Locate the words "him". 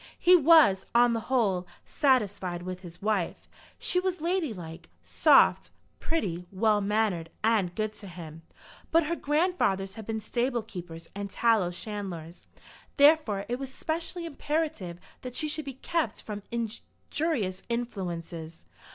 8.07-8.41